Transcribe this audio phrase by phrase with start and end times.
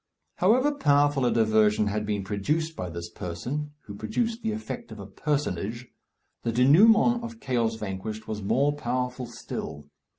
[0.37, 4.97] However powerful a diversion had been produced by this person, who produced the effect of
[4.99, 5.89] a personage,
[6.41, 9.85] the dénouement of "Chaos Vanquished" was more powerful still.